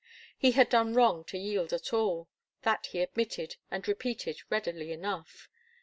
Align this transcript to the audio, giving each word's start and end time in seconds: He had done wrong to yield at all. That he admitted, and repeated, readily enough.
He 0.35 0.53
had 0.53 0.67
done 0.69 0.95
wrong 0.95 1.23
to 1.25 1.37
yield 1.37 1.71
at 1.73 1.93
all. 1.93 2.27
That 2.63 2.87
he 2.87 3.01
admitted, 3.01 3.57
and 3.69 3.87
repeated, 3.87 4.41
readily 4.49 4.91
enough. 4.91 5.47